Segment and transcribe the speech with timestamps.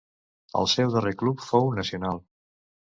[0.61, 2.27] El seu darrer club fou Nacional.